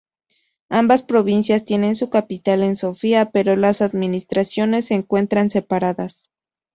[0.71, 6.31] Ambas provincias tienen su capital en Sofía, pero las administraciones se encuentran separadas.